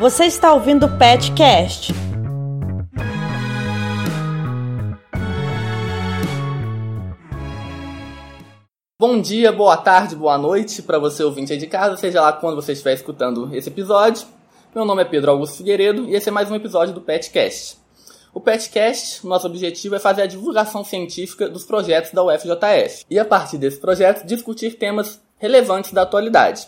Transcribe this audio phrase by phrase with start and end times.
[0.00, 1.92] Você está ouvindo o Petcast.
[8.98, 12.56] Bom dia, boa tarde, boa noite para você ouvinte aí de casa, seja lá quando
[12.56, 14.26] você estiver escutando esse episódio.
[14.74, 17.76] Meu nome é Pedro Augusto Figueiredo e esse é mais um episódio do Petcast.
[18.32, 23.24] O Petcast, nosso objetivo é fazer a divulgação científica dos projetos da UFJF e, a
[23.26, 26.66] partir desse projeto, discutir temas relevantes da atualidade.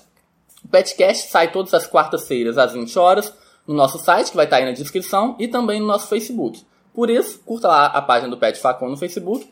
[0.64, 3.32] O Petcast sai todas as quartas-feiras às 20 horas
[3.66, 6.64] no nosso site, que vai estar aí na descrição, e também no nosso Facebook.
[6.94, 9.48] Por isso, curta lá a página do Pet Facon no Facebook,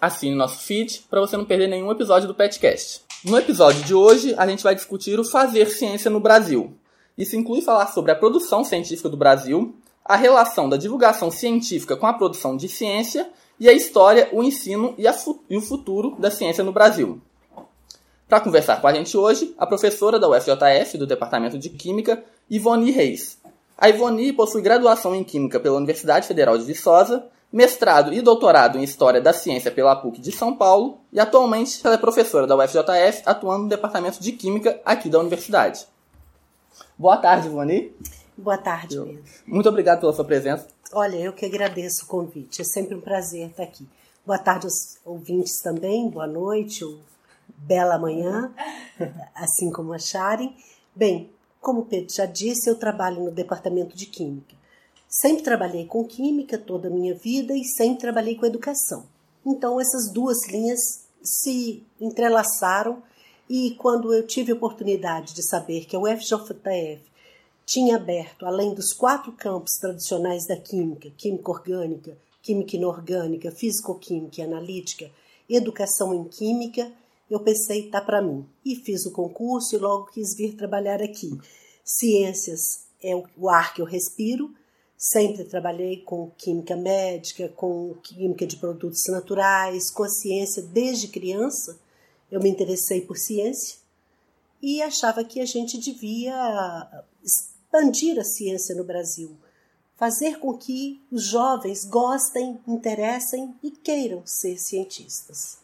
[0.00, 3.02] assine nosso feed para você não perder nenhum episódio do Petcast.
[3.24, 6.74] No episódio de hoje, a gente vai discutir o fazer ciência no Brasil.
[7.16, 12.06] Isso inclui falar sobre a produção científica do Brasil, a relação da divulgação científica com
[12.06, 15.04] a produção de ciência e a história, o ensino e,
[15.48, 17.20] e o futuro da ciência no Brasil.
[18.28, 22.90] Para conversar com a gente hoje, a professora da UFJF, do Departamento de Química, Ivone
[22.90, 23.38] Reis.
[23.76, 28.82] A Ivone possui graduação em Química pela Universidade Federal de Viçosa, mestrado e doutorado em
[28.82, 33.22] História da Ciência pela PUC de São Paulo e atualmente ela é professora da UFJF,
[33.26, 35.86] atuando no Departamento de Química aqui da universidade.
[36.96, 37.94] Boa tarde, Ivone.
[38.36, 39.22] Boa tarde, Pedro.
[39.46, 40.66] Muito obrigado pela sua presença.
[40.92, 42.62] Olha, eu que agradeço o convite.
[42.62, 43.86] É sempre um prazer estar aqui.
[44.24, 46.98] Boa tarde aos ouvintes também, boa noite ou
[47.56, 48.54] bela manhã,
[49.34, 50.54] assim como acharem.
[50.94, 54.54] Bem, como o Pedro já disse, eu trabalho no departamento de Química.
[55.08, 59.06] Sempre trabalhei com Química toda a minha vida e sempre trabalhei com Educação.
[59.46, 60.80] Então, essas duas linhas
[61.22, 63.02] se entrelaçaram
[63.48, 67.00] e quando eu tive a oportunidade de saber que a UFJF
[67.66, 74.44] tinha aberto, além dos quatro campos tradicionais da química, química orgânica, química inorgânica, físico-química e
[74.44, 75.10] analítica,
[75.48, 76.92] educação em química,
[77.30, 78.46] eu pensei, tá para mim.
[78.64, 81.30] E fiz o concurso e logo quis vir trabalhar aqui.
[81.84, 84.54] Ciências é o ar que eu respiro,
[84.96, 91.78] sempre trabalhei com química médica, com química de produtos naturais, com a ciência desde criança.
[92.30, 93.78] Eu me interessei por ciência
[94.62, 99.36] e achava que a gente devia expandir a ciência no Brasil,
[99.96, 105.63] fazer com que os jovens gostem, interessem e queiram ser cientistas.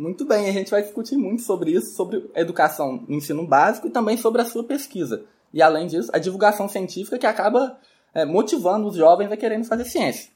[0.00, 3.90] Muito bem, a gente vai discutir muito sobre isso, sobre educação no ensino básico e
[3.90, 5.24] também sobre a sua pesquisa.
[5.52, 7.76] E além disso, a divulgação científica que acaba
[8.14, 10.30] é, motivando os jovens a querendo fazer ciência.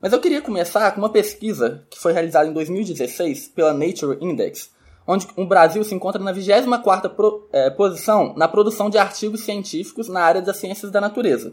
[0.00, 4.70] Mas eu queria começar com uma pesquisa que foi realizada em 2016 pela Nature Index,
[5.04, 10.08] onde o Brasil se encontra na 24ª pro, é, posição na produção de artigos científicos
[10.08, 11.52] na área das ciências da natureza.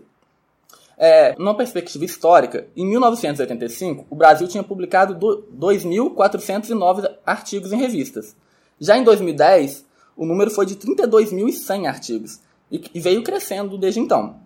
[0.98, 5.16] É, numa perspectiva histórica, em 1985, o Brasil tinha publicado
[5.56, 8.36] 2.409 artigos em revistas.
[8.80, 12.40] Já em 2010, o número foi de 32.100 artigos
[12.72, 14.38] e, e veio crescendo desde então.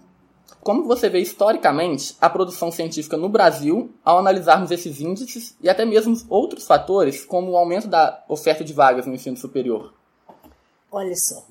[0.60, 5.86] Como você vê historicamente a produção científica no Brasil ao analisarmos esses índices e até
[5.86, 9.94] mesmo outros fatores, como o aumento da oferta de vagas no ensino superior?
[10.92, 11.46] Olha só,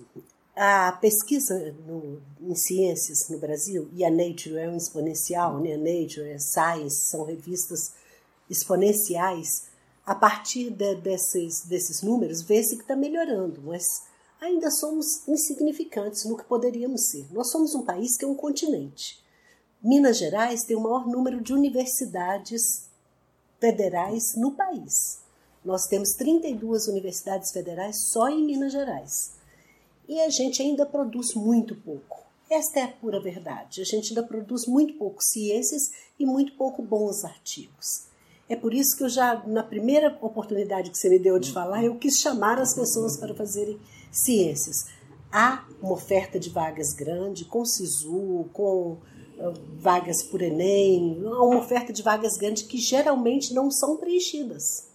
[0.63, 5.73] a pesquisa no, em ciências no Brasil, e a Nature é um exponencial, né?
[5.73, 7.95] a Nature a Science são revistas
[8.51, 9.69] exponenciais,
[10.05, 14.03] a partir de, desses, desses números, vê-se que está melhorando, mas
[14.39, 17.27] ainda somos insignificantes no que poderíamos ser.
[17.33, 19.19] Nós somos um país que é um continente.
[19.83, 22.87] Minas Gerais tem o maior número de universidades
[23.59, 25.21] federais no país.
[25.65, 29.40] Nós temos 32 universidades federais só em Minas Gerais.
[30.11, 32.19] E a gente ainda produz muito pouco.
[32.51, 33.81] Esta é a pura verdade.
[33.81, 35.83] A gente ainda produz muito pouco ciências
[36.19, 38.09] e muito pouco bons artigos.
[38.49, 41.85] É por isso que eu já, na primeira oportunidade que você me deu de falar,
[41.85, 43.79] eu quis chamar as pessoas para fazerem
[44.11, 44.89] ciências.
[45.31, 48.95] Há uma oferta de vagas grande, com SISU, com
[49.39, 54.90] uh, vagas por Enem, há uma oferta de vagas grande que geralmente não são preenchidas.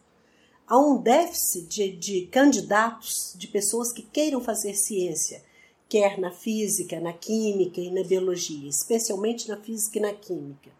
[0.68, 5.44] Há um déficit de, de candidatos, de pessoas que queiram fazer ciência,
[5.88, 10.72] quer na física, na química e na biologia, especialmente na física e na química,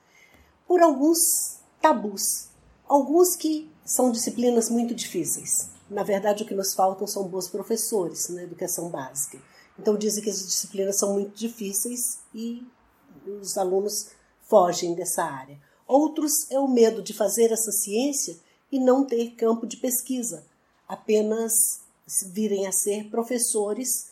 [0.68, 1.20] por alguns
[1.80, 2.48] tabus,
[2.88, 5.70] alguns que são disciplinas muito difíceis.
[5.88, 9.40] Na verdade, o que nos faltam são bons professores na educação básica.
[9.78, 12.66] Então, dizem que as disciplinas são muito difíceis e
[13.40, 14.08] os alunos
[14.50, 15.60] fogem dessa área.
[15.88, 18.36] Outros é o medo de fazer essa ciência
[18.76, 20.46] e não ter campo de pesquisa,
[20.86, 21.54] apenas
[22.28, 24.12] virem a ser professores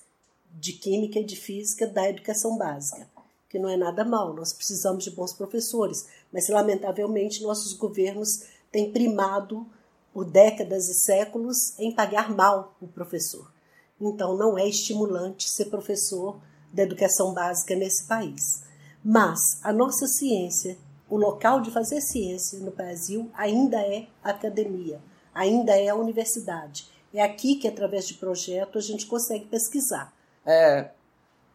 [0.54, 3.06] de química e de física da educação básica,
[3.50, 8.30] que não é nada mal, nós precisamos de bons professores, mas lamentavelmente nossos governos
[8.71, 9.68] têm primado
[10.13, 13.51] por décadas e séculos em pagar mal o professor.
[14.00, 16.39] Então não é estimulante ser professor
[16.71, 18.63] da educação básica nesse país.
[19.04, 20.77] Mas a nossa ciência,
[21.13, 25.00] o local de fazer ciência no Brasil ainda é a academia,
[25.31, 26.88] ainda é a universidade.
[27.13, 30.12] É aqui que, através de projetos, a gente consegue pesquisar.
[30.44, 30.89] É,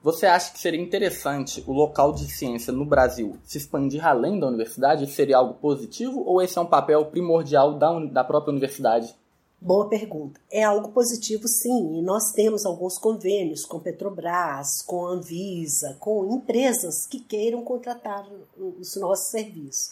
[0.00, 4.46] você acha que seria interessante o local de ciência no Brasil se expandir além da
[4.46, 5.10] universidade?
[5.10, 9.12] Seria algo positivo ou esse é um papel primordial da, da própria universidade?
[9.60, 10.40] Boa pergunta.
[10.52, 17.05] É algo positivo, sim, e nós temos alguns convênios com Petrobras, com Anvisa, com empresas
[17.06, 18.25] que queiram contratar
[18.56, 19.90] os nossos serviços,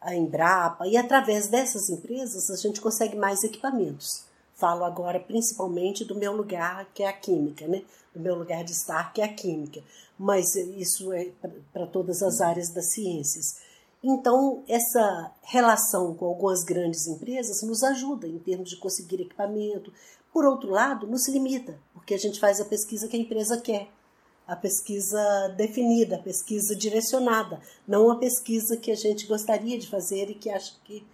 [0.00, 4.22] a Embrapa, e através dessas empresas a gente consegue mais equipamentos.
[4.54, 7.82] Falo agora principalmente do meu lugar, que é a química, né?
[8.14, 9.82] Do meu lugar de estar, que é a química.
[10.16, 11.30] Mas isso é
[11.72, 13.56] para todas as áreas das ciências.
[14.02, 19.92] Então, essa relação com algumas grandes empresas nos ajuda em termos de conseguir equipamento.
[20.32, 23.88] Por outro lado, nos limita, porque a gente faz a pesquisa que a empresa quer,
[24.46, 30.30] a pesquisa definida, a pesquisa direcionada, não a pesquisa que a gente gostaria de fazer
[30.30, 31.04] e que acha que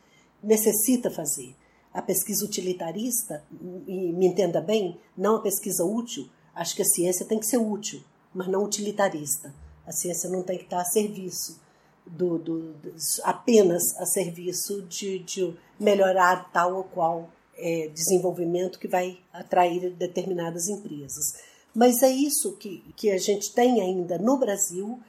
[0.42, 1.56] necessita fazer
[1.94, 3.44] a pesquisa utilitarista,
[3.86, 7.56] e me entenda bem, não a pesquisa útil, acho que a ciência tem que ser
[7.56, 8.02] útil,
[8.34, 9.54] mas não utilitarista.
[9.86, 11.62] A ciência não tem que estar a serviço
[12.06, 12.74] do, do,
[13.22, 20.68] apenas a serviço de, de, melhorar tal ou qual é, desenvolvimento que vai atrair determinadas
[20.68, 21.24] empresas.
[21.74, 25.00] Mas é isso que, que a gente tem ainda no Brasil.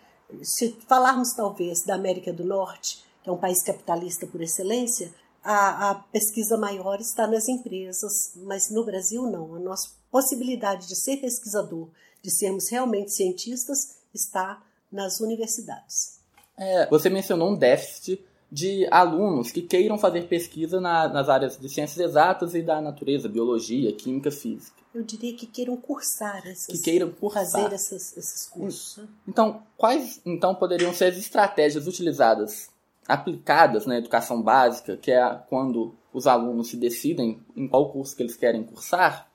[0.42, 5.13] Se falarmos talvez da América do Norte, que é um país capitalista por excelência,
[5.44, 9.53] a, a, pesquisa maior está nas empresas, mas no Brasil não.
[9.53, 11.89] A nossa possibilidade de ser pesquisador,
[12.21, 16.15] de sermos realmente cientistas, está nas universidades.
[16.57, 21.68] É, você mencionou um déficit de alunos que queiram fazer pesquisa na, nas áreas de
[21.68, 24.81] ciências exatas e da natureza, biologia, química, física.
[24.94, 27.44] Eu diria que queiram cursar essas, que queiram cursar.
[27.44, 29.04] fazer essas, esses cursos.
[29.28, 32.69] Então, quais então poderiam ser as estratégias utilizadas
[33.07, 38.24] aplicadas na educação básica, que é quando os alunos se decidem em qual curso que
[38.24, 39.30] eles querem cursar,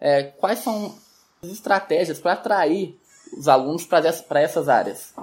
[0.00, 0.94] é, quais são
[1.42, 2.98] as estratégias para atrair
[3.38, 5.14] os alunos para essas áreas?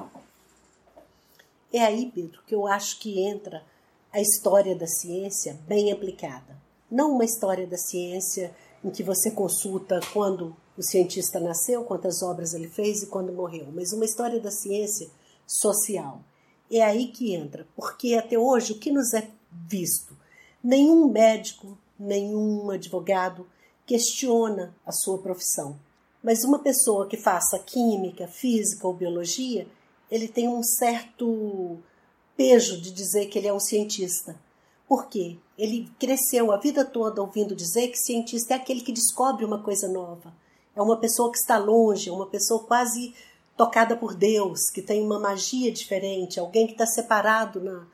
[1.73, 3.63] É aí, Pedro, que eu acho que entra
[4.11, 6.59] a história da ciência bem aplicada.
[6.89, 8.53] Não uma história da ciência
[8.83, 13.67] em que você consulta quando o cientista nasceu, quantas obras ele fez e quando morreu,
[13.73, 15.09] mas uma história da ciência
[15.45, 16.21] social
[16.69, 20.17] é aí que entra, porque até hoje o que nos é visto?
[20.63, 23.45] Nenhum médico, nenhum advogado
[23.85, 25.77] questiona a sua profissão.
[26.23, 29.67] Mas uma pessoa que faça química, física ou biologia,
[30.11, 31.79] ele tem um certo
[32.35, 34.35] pejo de dizer que ele é um cientista.
[34.87, 35.37] Por quê?
[35.57, 39.87] Ele cresceu a vida toda ouvindo dizer que cientista é aquele que descobre uma coisa
[39.87, 40.33] nova.
[40.75, 43.13] É uma pessoa que está longe, é uma pessoa quase
[43.55, 47.87] tocada por Deus, que tem uma magia diferente, alguém que está separado na,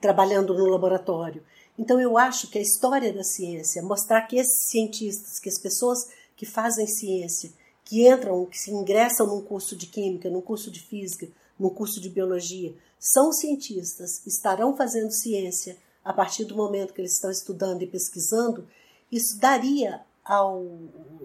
[0.00, 1.42] trabalhando no laboratório.
[1.78, 5.98] Então eu acho que a história da ciência, mostrar que esses cientistas, que as pessoas
[6.36, 7.50] que fazem ciência,
[7.86, 11.28] que entram, que se ingressam num curso de química, num curso de física,
[11.58, 17.14] num curso de biologia, são cientistas, estarão fazendo ciência a partir do momento que eles
[17.14, 18.66] estão estudando e pesquisando,
[19.10, 20.66] isso daria ao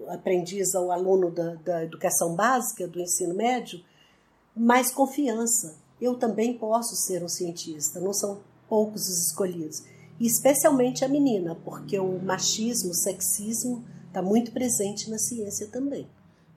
[0.08, 3.82] aprendiz, ao aluno da, da educação básica, do ensino médio,
[4.56, 5.74] mais confiança.
[6.00, 9.82] Eu também posso ser um cientista, não são poucos os escolhidos.
[10.20, 16.08] E especialmente a menina, porque o machismo, o sexismo está muito presente na ciência também.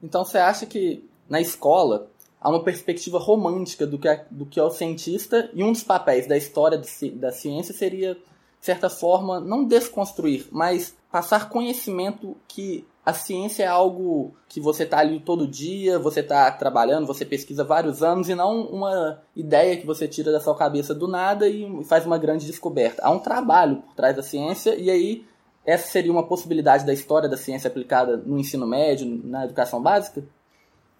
[0.01, 2.09] Então você acha que na escola
[2.39, 5.83] há uma perspectiva romântica do que é, do que é o cientista e um dos
[5.83, 6.81] papéis da história
[7.13, 13.67] da ciência seria, de certa forma, não desconstruir, mas passar conhecimento que a ciência é
[13.67, 18.33] algo que você está ali todo dia, você está trabalhando, você pesquisa vários anos e
[18.33, 22.47] não uma ideia que você tira da sua cabeça do nada e faz uma grande
[22.47, 23.03] descoberta.
[23.03, 25.23] Há um trabalho por trás da ciência e aí
[25.65, 30.23] essa seria uma possibilidade da história da ciência aplicada no ensino médio, na educação básica?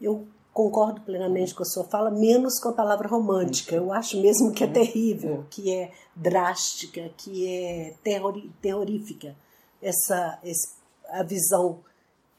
[0.01, 3.75] Eu concordo plenamente com a sua fala, menos com a palavra romântica.
[3.75, 7.93] Eu acho mesmo que é terrível, que é drástica, que é
[8.62, 9.36] terrorífica
[9.81, 10.39] essa,
[11.10, 11.81] a visão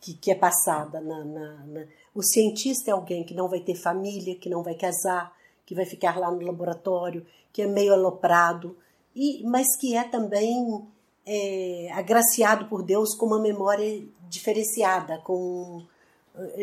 [0.00, 1.00] que, que é passada.
[1.00, 4.74] Na, na, na, O cientista é alguém que não vai ter família, que não vai
[4.74, 5.32] casar,
[5.64, 8.76] que vai ficar lá no laboratório, que é meio aloprado,
[9.14, 10.86] e, mas que é também
[11.26, 15.84] é, agraciado por Deus com uma memória diferenciada, com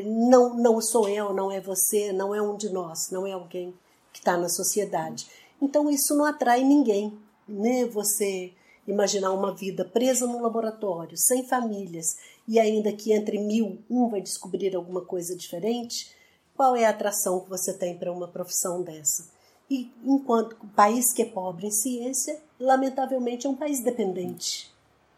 [0.06, 3.74] não, não sou eu, não é você, não é um de nós, não é alguém
[4.12, 5.28] que está na sociedade.
[5.62, 7.18] Então isso não atrai ninguém,
[7.48, 7.86] né?
[7.86, 8.54] Você
[8.86, 14.20] Imaginar uma vida presa num laboratório, sem famílias, e ainda que entre mil um vai
[14.20, 16.14] descobrir alguma coisa diferente,
[16.56, 19.28] Qual é a atração que você tem para uma profissão dessa?
[19.68, 24.72] E enquanto país que é pobre em ciência, lamentavelmente é um país dependente.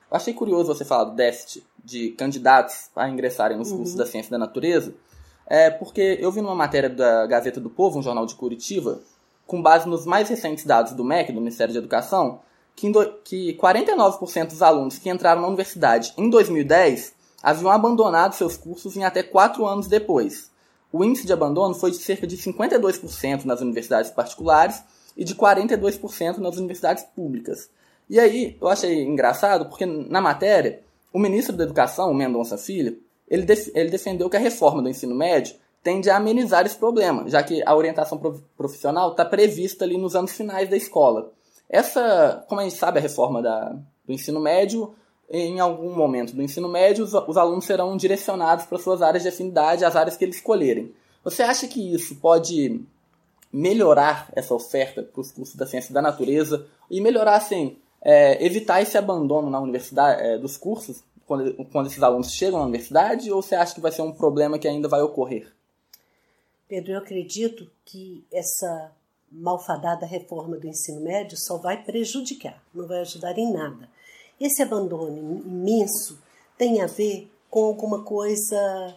[0.10, 3.98] Eu achei curioso você falar do déficit de candidatos a ingressarem nos cursos uhum.
[3.98, 4.94] da ciência da natureza,
[5.46, 9.00] é porque eu vi numa matéria da Gazeta do Povo, um jornal de Curitiba,
[9.46, 12.40] com base nos mais recentes dados do MEC, do Ministério de Educação,
[12.76, 12.92] que,
[13.24, 19.04] que 49% dos alunos que entraram na universidade em 2010 haviam abandonado seus cursos em
[19.04, 20.50] até 4 anos depois.
[20.92, 24.84] O índice de abandono foi de cerca de 52% nas universidades particulares
[25.16, 27.70] e de 42% nas universidades públicas.
[28.10, 30.82] E aí, eu achei engraçado porque na matéria,
[31.12, 35.16] o ministro da Educação, Mendonça Filho, ele, def ele defendeu que a reforma do ensino
[35.16, 38.20] médio tende a amenizar esse problema, já que a orientação
[38.58, 41.32] profissional está prevista ali nos anos finais da escola.
[41.70, 44.94] Essa, como a gente sabe, a reforma da, do ensino médio,
[45.30, 49.30] em algum momento do ensino médio, os, os alunos serão direcionados para suas áreas de
[49.30, 50.94] afinidade, as áreas que eles escolherem.
[51.24, 52.84] Você acha que isso pode
[53.56, 58.82] melhorar essa oferta para os cursos da ciência da natureza e melhorar, assim, é, evitar
[58.82, 63.42] esse abandono na universidade é, dos cursos quando, quando esses alunos chegam na universidade ou
[63.42, 65.54] você acha que vai ser um problema que ainda vai ocorrer?
[66.68, 68.92] Pedro, eu acredito que essa
[69.32, 73.90] malfadada reforma do ensino médio só vai prejudicar, não vai ajudar em nada.
[74.38, 76.22] Esse abandono imenso
[76.58, 78.96] tem a ver com alguma coisa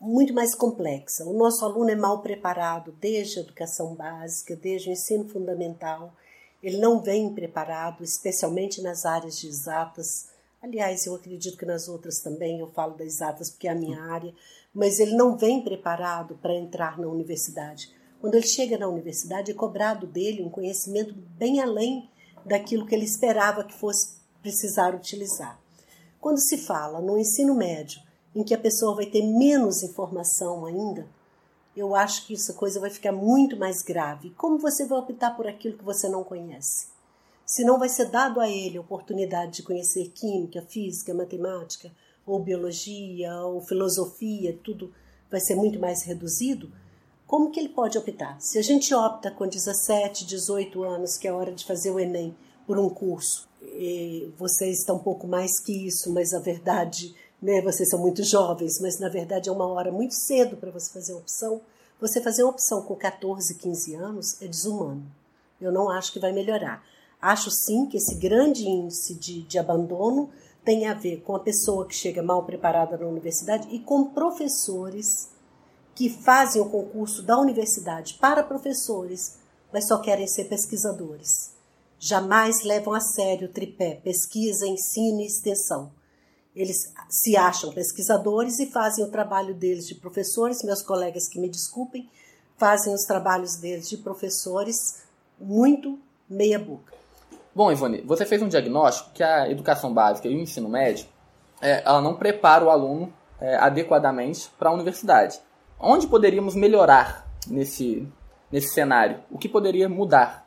[0.00, 1.24] muito mais complexa.
[1.26, 6.14] O nosso aluno é mal preparado desde a educação básica, desde o ensino fundamental.
[6.62, 10.28] Ele não vem preparado, especialmente nas áreas de exatas.
[10.62, 14.02] Aliás, eu acredito que nas outras também, eu falo das exatas porque é a minha
[14.02, 14.34] área,
[14.72, 17.94] mas ele não vem preparado para entrar na universidade.
[18.20, 22.08] Quando ele chega na universidade, é cobrado dele um conhecimento bem além
[22.44, 25.58] daquilo que ele esperava que fosse precisar utilizar.
[26.20, 28.00] Quando se fala no ensino médio,
[28.34, 31.06] em que a pessoa vai ter menos informação ainda,
[31.76, 34.30] eu acho que essa coisa vai ficar muito mais grave.
[34.30, 36.88] Como você vai optar por aquilo que você não conhece?
[37.46, 41.90] Se não vai ser dado a ele a oportunidade de conhecer química, física, matemática,
[42.26, 44.92] ou biologia, ou filosofia, tudo
[45.30, 46.70] vai ser muito mais reduzido,
[47.26, 48.40] como que ele pode optar?
[48.40, 51.98] Se a gente opta com 17, 18 anos, que é a hora de fazer o
[51.98, 53.48] Enem, por um curso,
[54.36, 58.80] vocês estão um pouco mais que isso, mas a verdade, né, vocês são muito jovens,
[58.80, 61.60] mas na verdade é uma hora muito cedo para você fazer uma opção.
[62.00, 65.04] Você fazer uma opção com 14, 15 anos é desumano.
[65.60, 66.82] Eu não acho que vai melhorar.
[67.20, 70.30] Acho sim que esse grande índice de, de abandono
[70.64, 75.28] tem a ver com a pessoa que chega mal preparada na universidade e com professores
[75.94, 79.38] que fazem o concurso da universidade para professores,
[79.72, 81.52] mas só querem ser pesquisadores.
[81.98, 85.92] Jamais levam a sério o tripé pesquisa, ensino e extensão.
[86.54, 91.48] Eles se acham pesquisadores e fazem o trabalho deles de professores, meus colegas que me
[91.48, 92.08] desculpem,
[92.58, 95.02] fazem os trabalhos deles de professores
[95.38, 96.92] muito meia boca.
[97.54, 101.06] Bom, Ivone, você fez um diagnóstico que a educação básica e o ensino médio
[101.60, 105.40] é, ela não prepara o aluno é, adequadamente para a universidade.
[105.78, 108.06] Onde poderíamos melhorar nesse,
[108.50, 109.20] nesse cenário?
[109.30, 110.46] O que poderia mudar?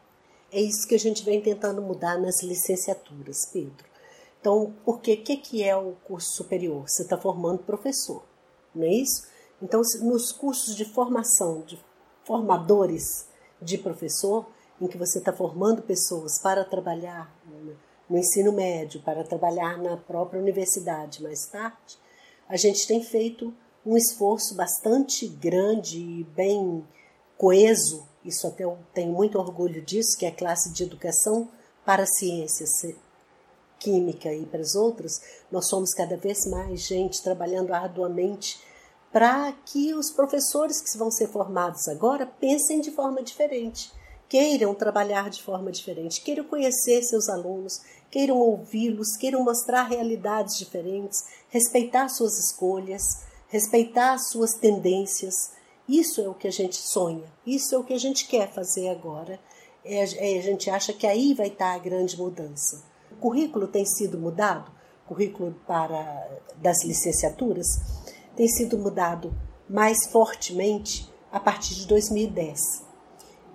[0.52, 3.93] É isso que a gente vem tentando mudar nas licenciaturas, Pedro.
[4.44, 6.84] Então, porque que, que é o curso superior?
[6.86, 8.26] Você está formando professor,
[8.76, 9.26] não é isso?
[9.62, 11.82] Então, nos cursos de formação de
[12.26, 13.26] formadores
[13.62, 14.46] de professor,
[14.82, 17.34] em que você está formando pessoas para trabalhar
[18.10, 21.98] no ensino médio, para trabalhar na própria universidade mais tarde,
[22.50, 23.54] a gente tem feito
[23.86, 26.86] um esforço bastante grande e bem
[27.38, 31.50] coeso, isso até eu tenho muito orgulho disso, que é a classe de educação
[31.86, 32.72] para ciências,
[33.84, 35.14] química e para as outras,
[35.52, 38.60] nós somos cada vez mais gente trabalhando arduamente
[39.12, 43.92] para que os professores que vão ser formados agora pensem de forma diferente
[44.34, 51.20] queiram trabalhar de forma diferente, queiram conhecer seus alunos, queiram ouvi-los, queiram mostrar realidades diferentes,
[51.50, 53.04] respeitar suas escolhas,
[53.48, 55.52] respeitar suas tendências.
[55.88, 58.90] Isso é o que a gente sonha, isso é o que a gente quer fazer
[58.90, 59.40] agora.
[59.86, 62.82] É, é, a gente acha que aí vai estar a grande mudança.
[63.24, 64.70] O currículo tem sido mudado,
[65.06, 67.66] o currículo para das licenciaturas
[68.36, 69.34] tem sido mudado
[69.70, 72.60] mais fortemente a partir de 2010.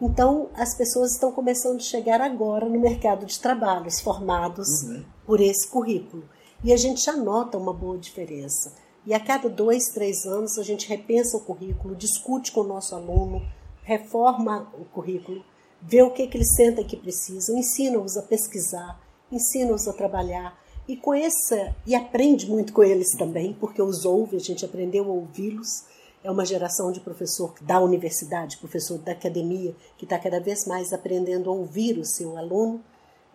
[0.00, 5.04] Então, as pessoas estão começando a chegar agora no mercado de trabalhos, formados uhum.
[5.26, 6.26] por esse currículo.
[6.64, 8.72] E a gente já nota uma boa diferença.
[9.04, 12.94] E a cada dois, três anos, a gente repensa o currículo, discute com o nosso
[12.94, 13.46] aluno,
[13.82, 15.44] reforma o currículo,
[15.82, 18.98] vê o que, que eles sentem que precisam, ensina-os a pesquisar,
[19.30, 20.58] ensina-os a trabalhar.
[20.88, 25.08] E essa, e aprende muito com eles também, porque os ouve, a gente aprendeu a
[25.08, 25.84] ouvi-los
[26.22, 30.92] é uma geração de professor da universidade, professor da academia, que está cada vez mais
[30.92, 32.82] aprendendo a ouvir o seu aluno,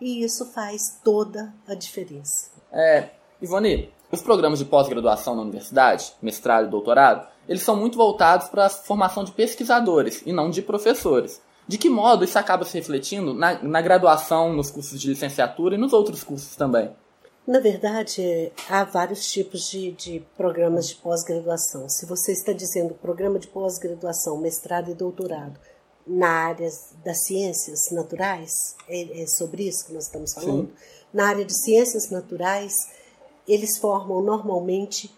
[0.00, 2.50] e isso faz toda a diferença.
[2.70, 3.10] É,
[3.40, 8.66] Ivone, os programas de pós-graduação na universidade, mestrado e doutorado, eles são muito voltados para
[8.66, 11.40] a formação de pesquisadores e não de professores.
[11.66, 15.78] De que modo isso acaba se refletindo na, na graduação, nos cursos de licenciatura e
[15.78, 16.90] nos outros cursos também?
[17.46, 21.88] Na verdade, há vários tipos de, de programas de pós-graduação.
[21.88, 25.58] Se você está dizendo programa de pós-graduação, mestrado e doutorado
[26.06, 26.68] na área
[27.04, 30.68] das ciências naturais, é, é, sobre isso que nós estamos falando.
[30.68, 30.74] Sim.
[31.12, 32.74] Na área de ciências naturais,
[33.46, 35.14] eles formam normalmente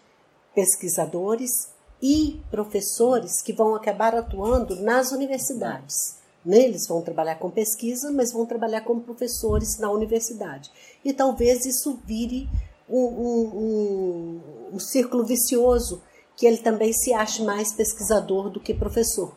[0.53, 1.69] pesquisadores
[2.01, 6.17] e professores que vão acabar atuando nas universidades.
[6.47, 10.71] Eles vão trabalhar com pesquisa, mas vão trabalhar como professores na universidade.
[11.03, 12.47] E talvez isso vire
[12.89, 14.41] um, um, um,
[14.73, 16.01] um círculo vicioso,
[16.35, 19.35] que ele também se ache mais pesquisador do que professor.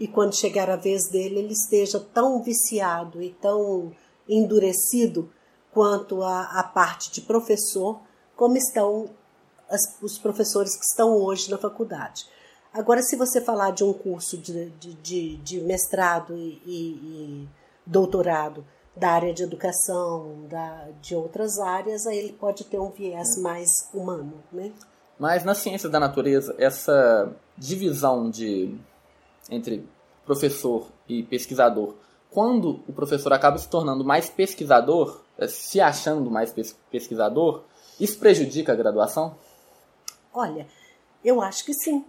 [0.00, 3.92] E quando chegar a vez dele, ele esteja tão viciado e tão
[4.28, 5.30] endurecido
[5.72, 8.00] quanto a, a parte de professor,
[8.36, 9.10] como estão
[9.68, 12.26] as, os professores que estão hoje na faculdade.
[12.78, 17.48] Agora, se você falar de um curso de, de, de, de mestrado e, e,
[17.84, 18.64] doutorado
[18.96, 23.40] da área de educação, da, de outras áreas, aí ele pode ter um viés é.
[23.40, 24.70] mais humano, né?
[25.18, 28.78] Mas na ciência da natureza, essa divisão de
[29.50, 29.84] entre
[30.24, 31.96] professor e pesquisador,
[32.30, 36.54] quando o professor acaba se tornando mais pesquisador, é, se achando mais
[36.88, 37.64] pesquisador,
[37.98, 39.34] isso prejudica a graduação?
[40.32, 40.64] Olha,
[41.24, 42.04] eu acho que sim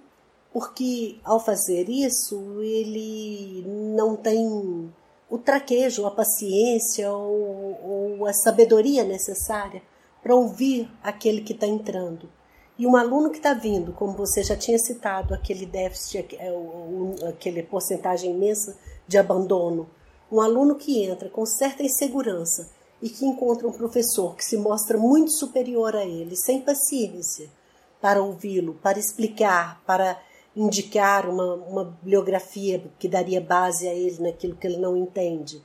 [0.51, 3.63] porque ao fazer isso ele
[3.95, 4.91] não tem
[5.29, 9.81] o traquejo, a paciência ou, ou a sabedoria necessária
[10.23, 12.29] para ouvir aquele que está entrando.
[12.77, 16.49] E um aluno que está vindo, como você já tinha citado, aquele déficit, é,
[17.27, 19.89] aquele porcentagem imensa de abandono,
[20.31, 22.69] um aluno que entra com certa insegurança
[23.01, 27.49] e que encontra um professor que se mostra muito superior a ele, sem paciência
[28.01, 30.17] para ouvi-lo, para explicar, para
[30.59, 35.61] indicar uma, uma bibliografia que daria base a ele naquilo que ele não entende.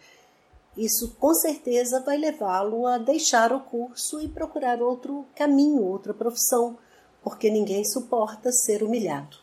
[0.76, 6.78] Isso com certeza vai levá-lo a deixar o curso e procurar outro caminho, outra profissão,
[7.22, 9.36] porque ninguém suporta ser humilhado.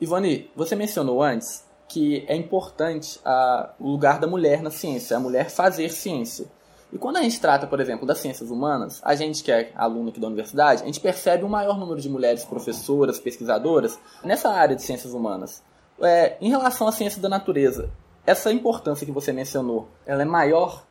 [0.00, 5.20] Ivone, você mencionou antes que é importante a, o lugar da mulher na ciência, a
[5.20, 6.46] mulher fazer ciência.
[6.92, 10.10] E quando a gente trata, por exemplo, das ciências humanas, a gente que é aluno
[10.10, 14.76] aqui da universidade, a gente percebe um maior número de mulheres professoras, pesquisadoras nessa área
[14.76, 15.62] de ciências humanas.
[16.00, 17.90] É, em relação à ciência da natureza,
[18.24, 20.86] essa importância que você mencionou, ela é maior?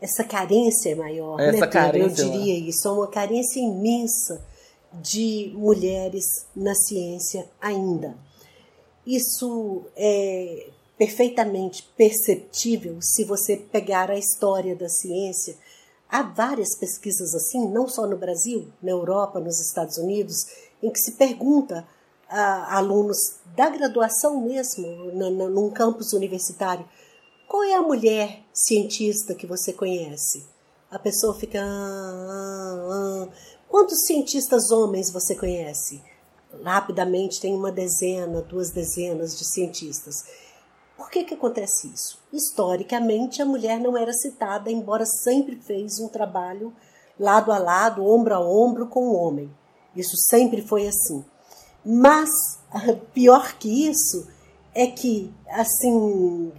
[0.00, 4.44] Essa carência é maior, essa né, carência, Eu diria isso, é uma carência imensa
[4.92, 8.16] de mulheres na ciência ainda.
[9.06, 15.56] Isso é, perfeitamente perceptível se você pegar a história da ciência.
[16.10, 20.36] Há várias pesquisas assim, não só no Brasil, na Europa, nos Estados Unidos,
[20.82, 21.86] em que se pergunta
[22.28, 23.16] a alunos
[23.56, 26.84] da graduação mesmo, na, na, num campus universitário,
[27.46, 30.44] qual é a mulher cientista que você conhece?
[30.90, 31.60] A pessoa fica.
[31.62, 33.28] Ah, ah.
[33.68, 36.02] Quantos cientistas homens você conhece?
[36.62, 40.24] Rapidamente tem uma dezena, duas dezenas de cientistas.
[40.98, 42.18] Por que, que acontece isso?
[42.32, 46.74] Historicamente, a mulher não era citada, embora sempre fez um trabalho
[47.18, 49.48] lado a lado, ombro a ombro com o homem.
[49.94, 51.24] Isso sempre foi assim.
[51.84, 52.28] Mas,
[53.14, 54.26] pior que isso,
[54.74, 56.52] é que, assim,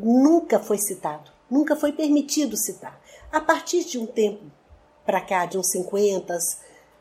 [0.00, 3.00] nunca foi citado, nunca foi permitido citar.
[3.32, 4.44] A partir de um tempo
[5.04, 6.38] para cá, de uns 50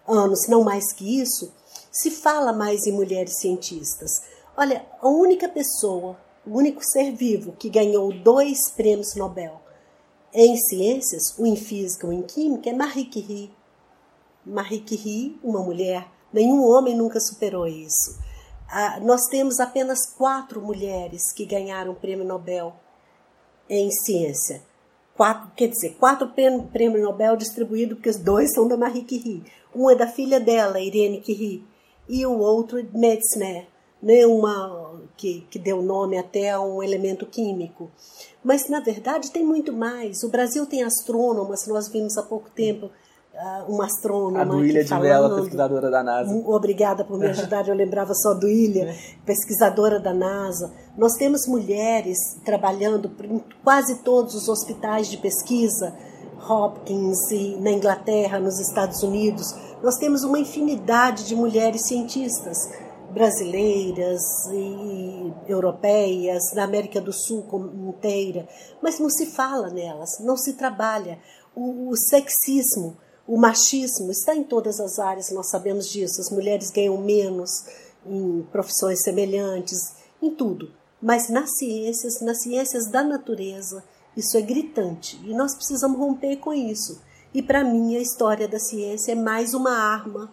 [0.07, 1.53] anos, não mais que isso,
[1.91, 4.23] se fala mais em mulheres cientistas.
[4.57, 9.61] Olha, a única pessoa o único ser vivo que ganhou dois prêmios Nobel
[10.33, 13.51] em ciências, um em física, um em química, é Marie Curie.
[14.45, 18.17] Marie Curie, uma mulher, nenhum homem nunca superou isso.
[18.69, 22.73] Ah, nós temos apenas quatro mulheres que ganharam o prêmio Nobel
[23.69, 24.61] em ciência.
[25.15, 29.43] Quatro, quer dizer, quatro prêmios Nobel distribuídos, porque os dois são da Marie Curie.
[29.75, 31.65] Um é da filha dela, Irene Curie,
[32.07, 33.67] e o outro é Metzner,
[34.01, 37.91] né, uma, que, que deu nome até a um elemento químico.
[38.43, 40.23] Mas, na verdade, tem muito mais.
[40.23, 44.41] O Brasil tem astrônomas, nós vimos há pouco tempo uh, uma astrônoma.
[44.41, 46.33] A Duília de Mello, pesquisadora da NASA.
[46.47, 48.95] Obrigada por me ajudar, eu lembrava só do Ilha, é.
[49.25, 50.73] pesquisadora da NASA.
[50.97, 55.93] Nós temos mulheres trabalhando em quase todos os hospitais de pesquisa,
[56.49, 59.53] Hopkins e na Inglaterra, nos Estados Unidos.
[59.83, 62.57] Nós temos uma infinidade de mulheres cientistas
[63.13, 64.21] brasileiras
[64.51, 67.45] e europeias, na América do Sul
[67.89, 68.47] inteira,
[68.81, 71.19] mas não se fala nelas, não se trabalha.
[71.55, 72.97] O, o sexismo,
[73.27, 76.21] o machismo está em todas as áreas, nós sabemos disso.
[76.21, 77.51] As mulheres ganham menos
[78.05, 80.71] em profissões semelhantes, em tudo.
[81.01, 83.83] Mas nas ciências, nas ciências da natureza,
[84.15, 87.01] isso é gritante e nós precisamos romper com isso.
[87.33, 90.31] E para mim, a história da ciência é mais uma arma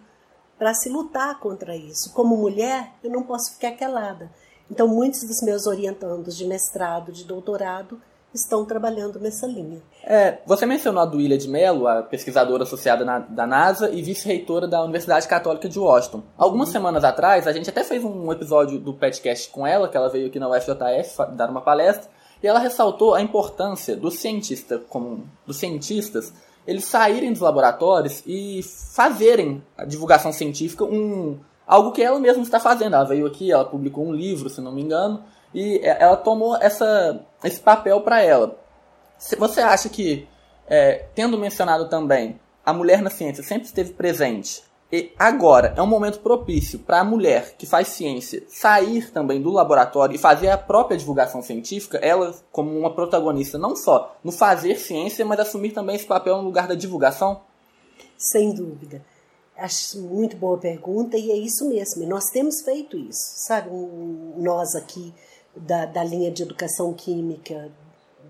[0.58, 2.12] para se lutar contra isso.
[2.12, 4.30] Como mulher, eu não posso ficar calada.
[4.70, 8.00] Então, muitos dos meus orientandos de mestrado, de doutorado,
[8.34, 9.80] estão trabalhando nessa linha.
[10.04, 14.68] É, você mencionou a Duília de Mello, a pesquisadora associada na, da NASA e vice-reitora
[14.68, 16.22] da Universidade Católica de Washington.
[16.36, 16.72] Algumas uhum.
[16.72, 20.26] semanas atrás, a gente até fez um episódio do podcast com ela, que ela veio
[20.26, 22.10] aqui na UFJF dar uma palestra,
[22.42, 26.32] e ela ressaltou a importância do cientista como dos cientistas
[26.68, 32.60] eles saírem dos laboratórios e fazerem a divulgação científica um algo que ela mesma está
[32.60, 32.94] fazendo.
[32.94, 37.24] Ela veio aqui, ela publicou um livro, se não me engano, e ela tomou essa,
[37.42, 38.54] esse papel para ela.
[39.38, 40.28] Você acha que,
[40.66, 45.86] é, tendo mencionado também a mulher na ciência sempre esteve presente e agora é um
[45.86, 50.56] momento propício para a mulher que faz ciência sair também do laboratório e fazer a
[50.56, 55.96] própria divulgação científica, ela como uma protagonista não só no fazer ciência, mas assumir também
[55.96, 57.42] esse papel no lugar da divulgação?
[58.16, 59.04] Sem dúvida.
[59.58, 62.06] Acho muito boa pergunta e é isso mesmo.
[62.06, 63.68] Nós temos feito isso, sabe?
[64.38, 65.12] Nós aqui
[65.54, 67.70] da, da linha de educação química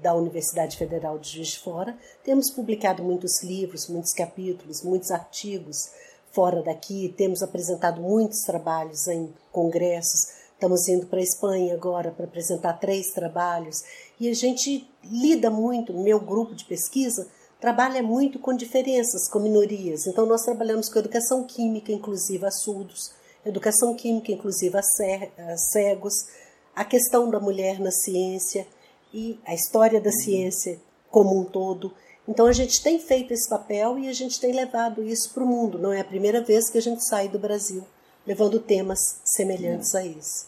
[0.03, 5.91] da Universidade Federal de Juiz de Fora temos publicado muitos livros, muitos capítulos, muitos artigos
[6.33, 12.25] fora daqui, temos apresentado muitos trabalhos em congressos, estamos indo para a Espanha agora para
[12.25, 13.83] apresentar três trabalhos,
[14.19, 17.27] e a gente lida muito, meu grupo de pesquisa
[17.61, 20.07] trabalha muito com diferenças, com minorias.
[20.07, 23.13] Então nós trabalhamos com educação química inclusiva a surdos,
[23.45, 26.15] educação química inclusiva a cegos,
[26.75, 28.67] a questão da mulher na ciência
[29.13, 30.79] e a história da ciência
[31.11, 31.93] como um todo.
[32.29, 35.47] Então a gente tem feito esse papel e a gente tem levado isso para o
[35.47, 35.79] mundo.
[35.79, 37.87] Não é a primeira vez que a gente sai do Brasil
[38.29, 40.47] levando temas semelhantes a isso.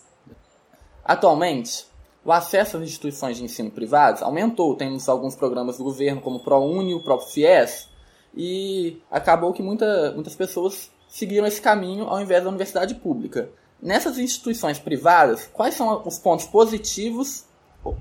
[1.02, 1.86] Atualmente,
[2.22, 4.76] o acesso às instituições de ensino privadas aumentou.
[4.76, 7.88] Temos alguns programas do governo, como o ProUni, o próprio FIES,
[8.36, 13.48] e acabou que muita, muitas pessoas seguiram esse caminho ao invés da universidade pública.
[13.80, 17.46] Nessas instituições privadas, quais são os pontos positivos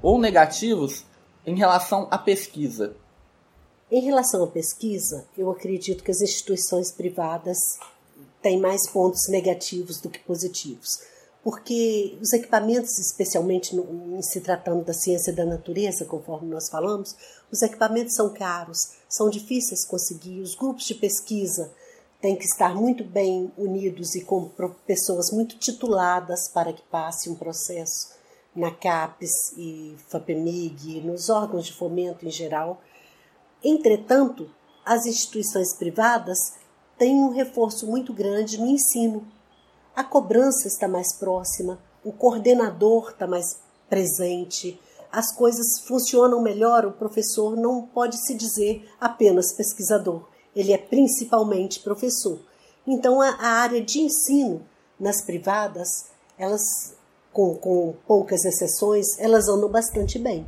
[0.02, 1.06] ou negativos
[1.46, 2.98] em relação à pesquisa?
[3.92, 7.58] Em relação à pesquisa, eu acredito que as instituições privadas
[8.40, 11.00] têm mais pontos negativos do que positivos,
[11.44, 17.16] porque os equipamentos, especialmente no, se tratando da ciência da natureza, conforme nós falamos,
[17.52, 21.72] os equipamentos são caros, são difíceis de conseguir, os grupos de pesquisa
[22.22, 24.52] têm que estar muito bem unidos e com
[24.86, 28.10] pessoas muito tituladas para que passe um processo
[28.56, 32.82] na CAPES e FAPEMIG, nos órgãos de fomento em geral,
[33.64, 34.50] Entretanto,
[34.86, 36.38] as instituições privadas
[36.98, 39.26] têm um reforço muito grande no ensino.
[39.96, 44.80] A cobrança está mais próxima, o coordenador está mais presente,
[45.12, 46.86] as coisas funcionam melhor.
[46.86, 52.40] O professor não pode se dizer apenas pesquisador, ele é principalmente professor.
[52.88, 54.66] Então, a, área de ensino
[55.00, 55.88] nas privadas,
[56.38, 56.96] elas,
[57.32, 60.48] com, com poucas exceções, elas andam bastante bem.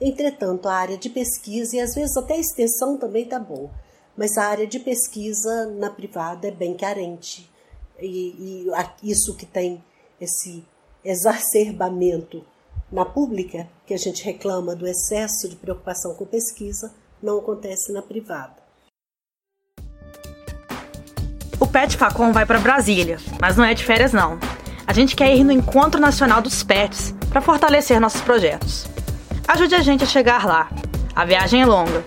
[0.00, 3.70] Entretanto, a área de pesquisa e às vezes até a extensão também está boa,
[4.16, 7.50] mas a área de pesquisa na privada é bem carente.
[7.98, 9.82] E, e isso que tem
[10.20, 10.64] esse
[11.02, 12.44] exacerbamento
[12.92, 18.02] na pública, que a gente reclama do excesso de preocupação com pesquisa, não acontece na
[18.02, 18.54] privada.
[21.58, 24.38] O PET Facom vai para Brasília, mas não é de férias não.
[24.86, 28.95] A gente quer ir no Encontro Nacional dos PETs para fortalecer nossos projetos.
[29.48, 30.68] Ajude a gente a chegar lá.
[31.14, 32.04] A viagem é longa.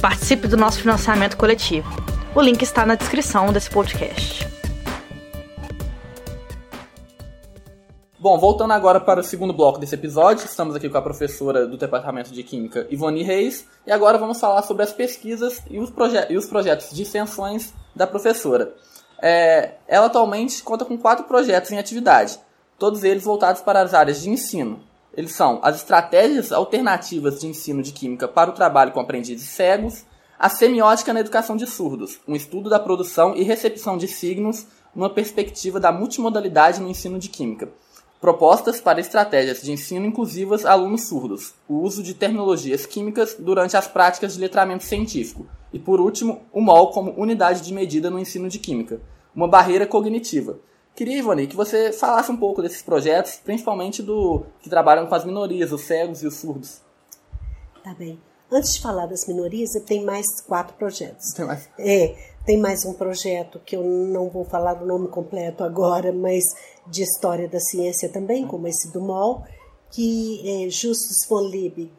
[0.00, 1.86] Participe do nosso financiamento coletivo.
[2.34, 4.48] O link está na descrição desse podcast.
[8.18, 11.76] Bom, voltando agora para o segundo bloco desse episódio, estamos aqui com a professora do
[11.76, 15.92] Departamento de Química, Ivone Reis, e agora vamos falar sobre as pesquisas e os,
[16.30, 18.74] e os projetos de extensões da professora.
[19.20, 22.40] É, ela atualmente conta com quatro projetos em atividade,
[22.78, 24.80] todos eles voltados para as áreas de ensino,
[25.18, 30.04] eles são as estratégias alternativas de ensino de química para o trabalho com aprendizes cegos,
[30.38, 35.10] a semiótica na educação de surdos, um estudo da produção e recepção de signos numa
[35.10, 37.68] perspectiva da multimodalidade no ensino de química.
[38.20, 43.76] Propostas para estratégias de ensino inclusivas a alunos surdos, o uso de terminologias químicas durante
[43.76, 45.48] as práticas de letramento científico.
[45.72, 49.00] E por último, o MOL como unidade de medida no ensino de química,
[49.34, 50.60] uma barreira cognitiva,
[50.98, 55.24] Queria, Ivone, que você falasse um pouco desses projetos, principalmente do que trabalham com as
[55.24, 56.80] minorias, os cegos e os surdos.
[57.84, 58.20] Tá bem.
[58.50, 61.32] Antes de falar das minorias, tem mais quatro projetos.
[61.34, 61.68] Tem mais?
[61.78, 66.42] É, tem mais um projeto que eu não vou falar o nome completo agora, mas
[66.84, 69.44] de história da ciência também, como esse do MOL,
[69.92, 71.92] que é Justus von Liebig,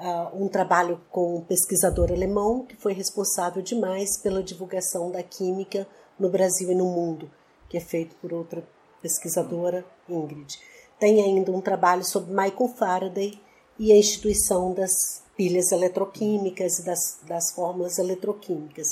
[0.00, 5.86] uh, um trabalho com um pesquisador alemão que foi responsável demais pela divulgação da química
[6.18, 7.30] no Brasil e no mundo,
[7.72, 8.62] que é feito por outra
[9.00, 10.60] pesquisadora, Ingrid.
[11.00, 13.40] Tem ainda um trabalho sobre Michael Faraday
[13.78, 18.88] e a instituição das pilhas eletroquímicas e das, das fórmulas eletroquímicas,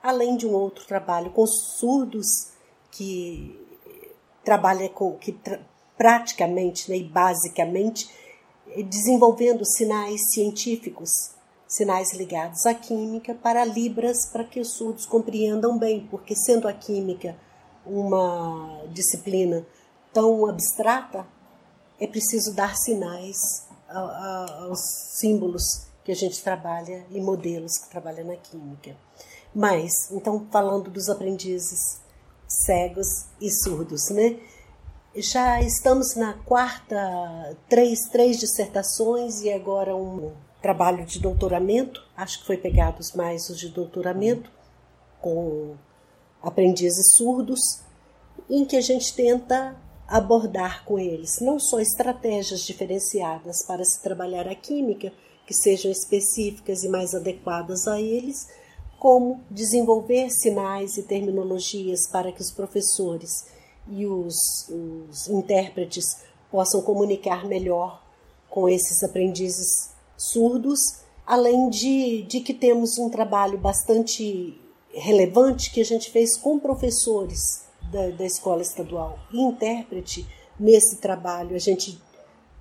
[0.00, 2.52] além de um outro trabalho com surdos
[2.92, 3.58] que
[4.44, 5.60] trabalha com que tra,
[5.98, 8.08] praticamente né, e basicamente
[8.88, 11.10] desenvolvendo sinais científicos,
[11.66, 16.72] sinais ligados à química para libras para que os surdos compreendam bem, porque sendo a
[16.72, 17.36] química
[17.84, 19.66] uma disciplina
[20.12, 21.26] tão abstrata,
[21.98, 24.80] é preciso dar sinais aos
[25.18, 28.96] símbolos que a gente trabalha e modelos que trabalha na química.
[29.54, 32.00] Mas, então, falando dos aprendizes
[32.46, 34.38] cegos e surdos, né?
[35.14, 42.00] Já estamos na quarta, três, três dissertações e agora um trabalho de doutoramento.
[42.16, 44.50] Acho que foi pegados mais os de doutoramento
[45.20, 45.76] com
[46.42, 47.60] aprendizes surdos,
[48.48, 49.76] em que a gente tenta
[50.08, 55.12] abordar com eles não só estratégias diferenciadas para se trabalhar a química,
[55.46, 58.48] que sejam específicas e mais adequadas a eles,
[58.98, 63.46] como desenvolver sinais e terminologias para que os professores
[63.88, 64.36] e os,
[64.68, 66.04] os intérpretes
[66.50, 68.02] possam comunicar melhor
[68.48, 70.80] com esses aprendizes surdos,
[71.26, 74.60] além de, de que temos um trabalho bastante
[74.92, 80.26] relevante que a gente fez com professores da, da escola estadual e intérprete
[80.58, 81.56] nesse trabalho.
[81.56, 82.00] A gente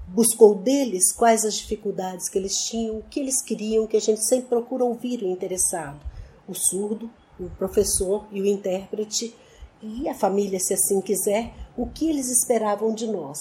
[0.08, 4.24] buscou deles quais as dificuldades que eles tinham, o que eles queriam, que a gente
[4.26, 6.00] sempre procura ouvir o interessado,
[6.48, 9.36] o surdo, o professor e o intérprete
[9.82, 13.38] e a família, se assim quiser, o que eles esperavam de nós.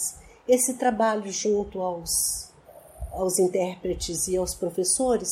[0.47, 2.11] Esse trabalho junto aos,
[3.13, 5.29] aos intérpretes e aos professores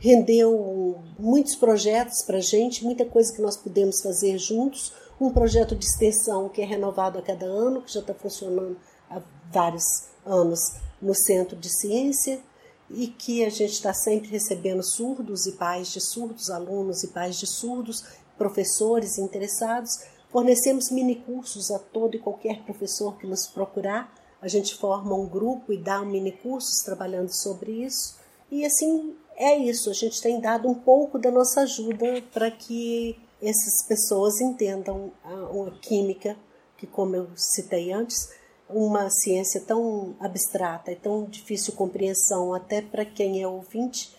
[0.00, 4.92] rendeu muitos projetos para a gente, muita coisa que nós pudemos fazer juntos.
[5.20, 8.78] Um projeto de extensão que é renovado a cada ano, que já está funcionando
[9.10, 9.20] há
[9.52, 9.84] vários
[10.24, 10.58] anos
[11.00, 12.40] no Centro de Ciência
[12.88, 17.36] e que a gente está sempre recebendo surdos e pais de surdos, alunos e pais
[17.36, 18.02] de surdos,
[18.38, 19.90] professores interessados.
[20.30, 24.12] Fornecemos minicursos a todo e qualquer professor que nos procurar.
[24.40, 28.18] A gente forma um grupo e dá um minicursos trabalhando sobre isso.
[28.50, 33.18] E assim é isso, a gente tem dado um pouco da nossa ajuda para que
[33.40, 36.36] essas pessoas entendam a, a química,
[36.76, 38.34] que como eu citei antes,
[38.68, 44.14] uma ciência tão abstrata e tão difícil de compreensão até para quem é ouvinte,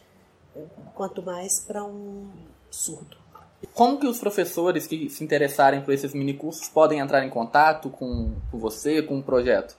[0.96, 2.28] quanto mais para um
[2.72, 3.16] surdo.
[3.76, 8.34] Como que os professores que se interessarem por esses minicursos podem entrar em contato com,
[8.50, 9.78] com você, com o projeto?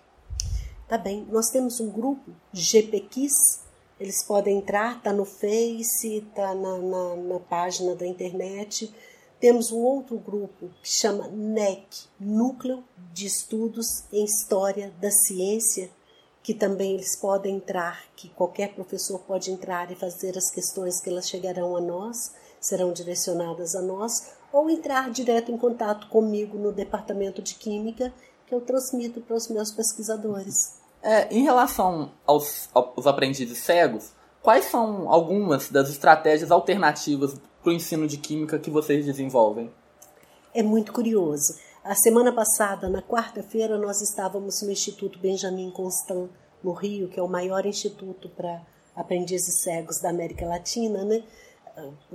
[0.87, 3.61] Tá bem, nós temos um grupo GPQuiz,
[4.03, 8.93] eles podem entrar, está no Face, está na, na, na, página da internet.
[9.38, 11.87] Temos um outro grupo que chama NEC,
[12.19, 15.88] Núcleo de Estudos em História da Ciência,
[16.43, 21.09] que também eles podem entrar, que qualquer professor pode entrar e fazer as questões que
[21.09, 26.73] elas chegarão a nós, serão direcionadas a nós, ou entrar direto em contato comigo no
[26.73, 28.12] departamento de Química,
[28.49, 30.82] que eu transmito para os meus pesquisadores.
[31.03, 37.73] É, em relação aos, aos aprendizes cegos, quais são algumas das estratégias alternativas para o
[37.73, 39.71] ensino de química que vocês desenvolvem?
[40.55, 41.57] É muito curioso.
[41.83, 46.31] A semana passada, na quarta-feira, nós estávamos no Instituto Benjamin Constant,
[46.62, 48.62] no Rio, que é o maior instituto para
[48.95, 51.25] aprendizes cegos da América Latina, né?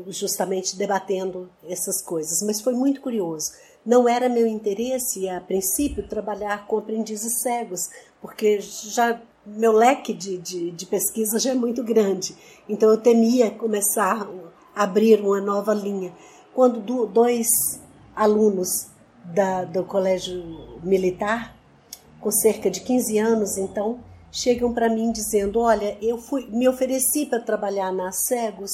[0.08, 2.41] justamente debatendo essas coisas.
[2.45, 3.52] Mas foi muito curioso.
[3.88, 7.80] Não era meu interesse, a princípio, trabalhar com aprendizes cegos,
[8.21, 12.36] porque já meu leque de, de, de, pesquisa já é muito grande.
[12.67, 14.28] Então eu temia começar
[14.76, 16.13] a abrir uma nova linha.
[16.54, 17.47] Quando do, dois
[18.13, 18.67] alunos
[19.23, 20.43] da, do colégio
[20.84, 21.56] militar,
[22.19, 27.26] com cerca de 15 anos, então, chegam para mim dizendo: Olha, eu fui, me ofereci
[27.26, 28.71] para trabalhar na Cegos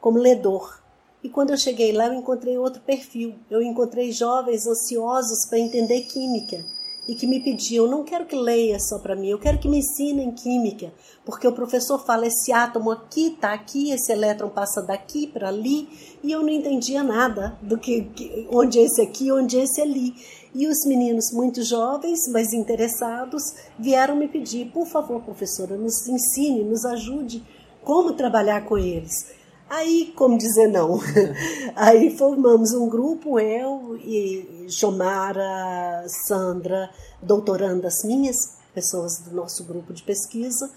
[0.00, 0.80] como ledor.
[1.22, 3.34] E quando eu cheguei lá, eu encontrei outro perfil.
[3.50, 6.64] Eu encontrei jovens ansiosos para entender química
[7.08, 9.78] e que me pediam: não quero que leia só para mim, eu quero que me
[9.78, 10.92] ensinem química,
[11.24, 15.88] porque o professor fala: esse átomo aqui está aqui, esse elétron passa daqui para ali,
[16.22, 20.14] e eu não entendia nada do que, onde é esse aqui, onde esse ali.
[20.54, 23.42] E os meninos, muito jovens, mas interessados,
[23.78, 27.42] vieram me pedir: por favor, professora, nos ensine, nos ajude
[27.82, 29.37] como trabalhar com eles.
[29.70, 30.98] Aí, como dizer não?
[31.76, 40.02] Aí formamos um grupo, eu e Jomara, Sandra, doutorandas minhas, pessoas do nosso grupo de
[40.02, 40.70] pesquisa,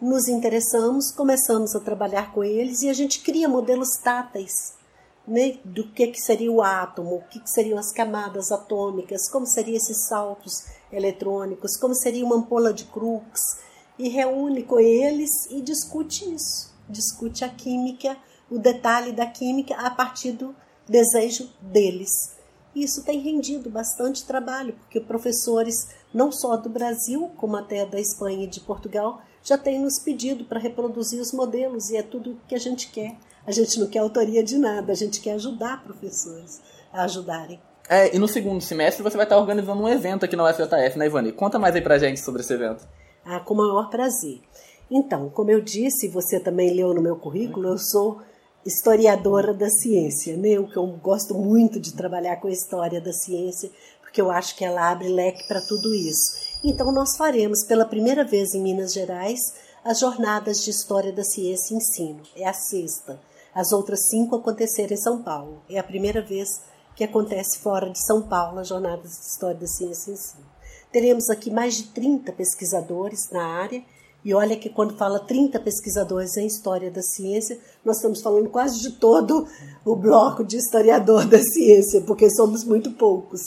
[0.00, 4.74] nos interessamos, começamos a trabalhar com eles e a gente cria modelos táteis
[5.26, 9.44] né, do que, que seria o átomo, o que, que seriam as camadas atômicas, como
[9.44, 13.42] seriam esses saltos eletrônicos, como seria uma ampola de Crookes,
[13.98, 18.16] e reúne com eles e discute isso, discute a química
[18.50, 20.54] o detalhe da química a partir do
[20.88, 22.10] desejo deles.
[22.74, 25.74] Isso tem rendido bastante trabalho, porque professores,
[26.12, 30.44] não só do Brasil, como até da Espanha e de Portugal, já têm nos pedido
[30.44, 33.16] para reproduzir os modelos, e é tudo que a gente quer.
[33.46, 36.60] A gente não quer autoria de nada, a gente quer ajudar professores
[36.92, 37.60] a ajudarem.
[37.88, 41.06] É, e no segundo semestre você vai estar organizando um evento aqui na UFJF, né,
[41.06, 41.32] Ivani?
[41.32, 42.86] Conta mais aí pra gente sobre esse evento.
[43.24, 44.40] Ah, com o maior prazer.
[44.90, 48.20] Então, como eu disse, você também leu no meu currículo, eu sou
[48.66, 50.58] historiadora da ciência, né?
[50.58, 54.56] O que eu gosto muito de trabalhar com a história da ciência, porque eu acho
[54.56, 56.58] que ela abre leque para tudo isso.
[56.64, 59.40] Então nós faremos pela primeira vez em Minas Gerais
[59.84, 62.22] as jornadas de história da ciência e ensino.
[62.34, 63.20] É a sexta.
[63.54, 65.62] As outras cinco aconteceram em São Paulo.
[65.70, 66.48] É a primeira vez
[66.96, 70.44] que acontece fora de São Paulo as jornadas de história da ciência e ensino.
[70.90, 73.82] Teremos aqui mais de 30 pesquisadores na área
[74.26, 78.80] e olha que quando fala 30 pesquisadores em história da ciência, nós estamos falando quase
[78.80, 79.46] de todo
[79.84, 83.40] o bloco de historiador da ciência, porque somos muito poucos.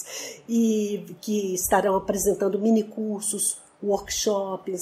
[0.48, 4.82] E que estarão apresentando minicursos, workshops,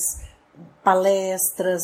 [0.84, 1.82] palestras,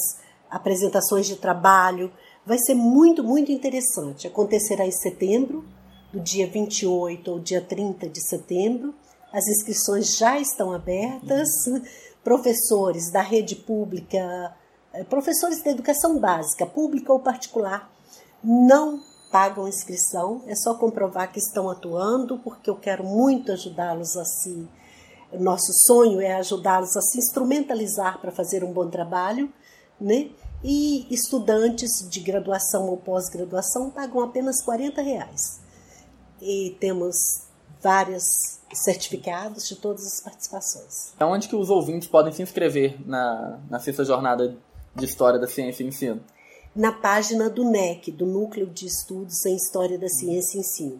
[0.47, 2.13] apresentações de trabalho.
[2.45, 4.27] Vai ser muito, muito interessante.
[4.27, 5.65] Acontecerá em setembro,
[6.11, 8.93] do dia 28 ao dia 30 de setembro.
[9.31, 11.49] As inscrições já estão abertas
[12.23, 14.55] professores da rede pública,
[14.93, 17.91] eh, professores da educação básica, pública ou particular,
[18.43, 24.23] não pagam inscrição, é só comprovar que estão atuando, porque eu quero muito ajudá-los a
[24.23, 24.67] se.
[25.39, 29.51] Nosso sonho é ajudá-los a se instrumentalizar para fazer um bom trabalho,
[29.99, 30.29] né?
[30.63, 35.59] E estudantes de graduação ou pós-graduação pagam apenas 40 reais.
[36.39, 37.15] E temos
[37.83, 38.23] várias
[38.73, 41.13] certificados de todas as participações.
[41.19, 44.57] É onde que os ouvintes podem se inscrever na, na sexta jornada
[44.95, 46.23] de História da Ciência e Ensino?
[46.75, 50.99] Na página do NEC, do Núcleo de Estudos em História da Ciência e Ensino.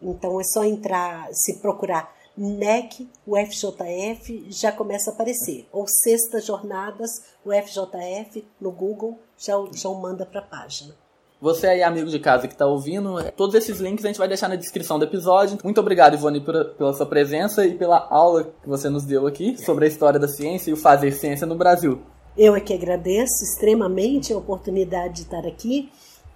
[0.00, 5.68] Então é só entrar, se procurar NEC, UFJF, já começa a aparecer.
[5.72, 7.10] Ou Sextas Jornadas,
[7.44, 10.94] UFJF, no Google, já, já o manda para a página.
[11.42, 14.46] Você aí, amigo de casa que está ouvindo, todos esses links a gente vai deixar
[14.46, 15.58] na descrição do episódio.
[15.64, 19.84] Muito obrigado, Ivone, pela sua presença e pela aula que você nos deu aqui sobre
[19.84, 22.00] a história da ciência e o fazer ciência no Brasil.
[22.38, 25.90] Eu é que agradeço extremamente a oportunidade de estar aqui.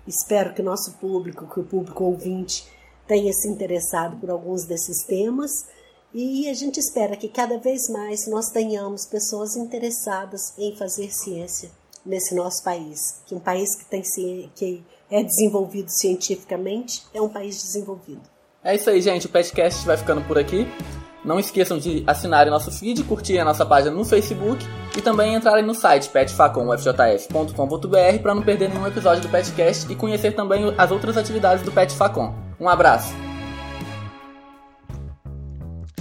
[0.08, 2.66] Espero que o nosso público, que o público ouvinte,
[3.06, 5.52] tenha se interessado por alguns desses temas.
[6.12, 11.70] E a gente espera que cada vez mais nós tenhamos pessoas interessadas em fazer ciência
[12.04, 14.02] nesse nosso país, que um país que tem
[14.54, 18.22] que é desenvolvido cientificamente é um país desenvolvido.
[18.62, 19.26] É isso aí, gente.
[19.26, 20.66] O Petcast vai ficando por aqui.
[21.24, 24.64] Não esqueçam de assinarem nosso feed, curtirem a nossa página no Facebook
[24.96, 30.36] e também entrarem no site petfacom.ufjf.com.br para não perder nenhum episódio do Petcast e conhecer
[30.36, 32.32] também as outras atividades do Petfacom.
[32.60, 33.12] Um abraço!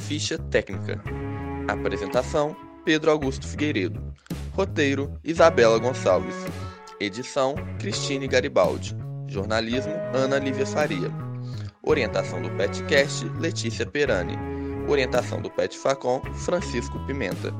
[0.01, 1.01] Ficha técnica.
[1.67, 4.13] Apresentação: Pedro Augusto Figueiredo.
[4.53, 6.35] Roteiro: Isabela Gonçalves.
[6.99, 8.95] Edição: Cristine Garibaldi.
[9.27, 11.11] Jornalismo: Ana Lívia Faria.
[11.83, 14.37] Orientação do Petcast: Letícia Perani.
[14.87, 15.77] Orientação do Pet
[16.35, 17.53] Francisco Pimenta.